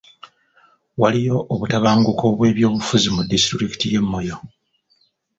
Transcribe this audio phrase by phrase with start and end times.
[1.01, 4.37] Waliyo obutabanguko bw'ebyobufuzi mu disitulikiti y'e Moyo.